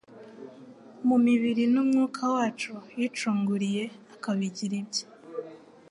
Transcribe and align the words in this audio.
mu 1.07 1.17
mibiri 1.25 1.63
n’umwuka 1.73 2.21
wacu 2.33 2.71
yicunguriye 2.97 3.83
akabigira 4.13 4.75
ibye. 4.81 5.03